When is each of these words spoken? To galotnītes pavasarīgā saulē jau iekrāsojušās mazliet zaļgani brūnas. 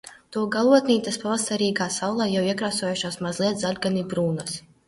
To 0.35 0.41
galotnītes 0.53 1.19
pavasarīgā 1.25 1.87
saulē 1.97 2.29
jau 2.31 2.43
iekrāsojušās 2.49 3.23
mazliet 3.27 3.63
zaļgani 3.67 4.07
brūnas. 4.15 4.61